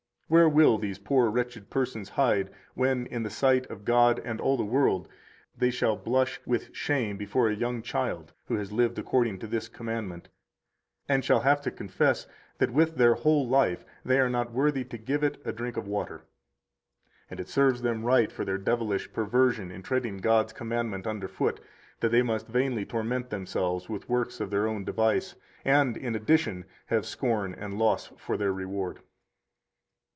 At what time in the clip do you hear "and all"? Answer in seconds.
4.23-4.55